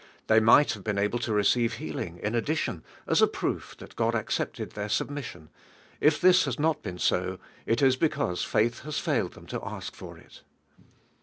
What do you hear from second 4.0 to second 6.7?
accepted their submission; if this > u i DIVIME nEALIHO.